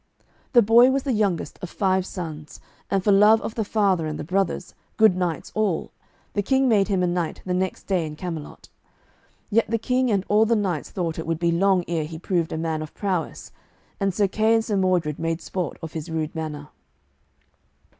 The 0.53 0.63
boy 0.63 0.89
was 0.89 1.03
the 1.03 1.13
youngest 1.13 1.59
of 1.61 1.69
five 1.69 2.07
sons, 2.07 2.59
and 2.89 3.03
for 3.03 3.11
love 3.11 3.39
of 3.43 3.53
the 3.53 3.63
father 3.63 4.07
and 4.07 4.17
the 4.17 4.23
brothers, 4.23 4.73
good 4.97 5.15
knights 5.15 5.51
all, 5.53 5.91
the 6.33 6.41
King 6.41 6.67
made 6.67 6.87
him 6.87 7.03
a 7.03 7.05
knight 7.05 7.43
the 7.45 7.53
next 7.53 7.83
day 7.83 8.03
in 8.07 8.15
Camelot; 8.15 8.67
yet 9.51 9.69
the 9.69 9.77
King 9.77 10.09
and 10.09 10.25
all 10.27 10.47
the 10.47 10.55
knights 10.55 10.89
thought 10.89 11.19
it 11.19 11.27
would 11.27 11.37
be 11.37 11.51
long 11.51 11.85
ere 11.87 12.05
he 12.05 12.17
proved 12.17 12.51
a 12.51 12.57
man 12.57 12.81
of 12.81 12.95
prowess, 12.95 13.51
and 13.99 14.11
Sir 14.11 14.27
Kay 14.27 14.55
and 14.55 14.65
Sir 14.65 14.75
Mordred 14.75 15.19
made 15.19 15.39
sport 15.39 15.77
of 15.83 15.93
his 15.93 16.09
rude 16.09 16.33
manner. 16.33 16.69